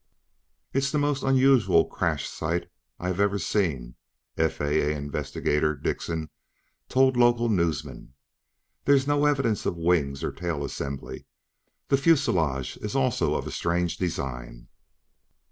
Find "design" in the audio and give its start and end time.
13.97-14.69